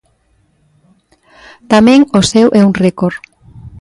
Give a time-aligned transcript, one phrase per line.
[1.71, 3.17] Tamén o seu é un récord.